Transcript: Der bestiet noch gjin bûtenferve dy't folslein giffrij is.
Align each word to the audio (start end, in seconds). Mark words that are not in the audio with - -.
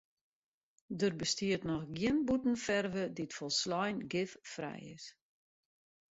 Der 0.99 1.11
bestiet 1.19 1.63
noch 1.69 1.85
gjin 1.97 2.19
bûtenferve 2.27 3.03
dy't 3.17 3.35
folslein 3.39 3.97
giffrij 4.11 4.81
is. 4.95 5.05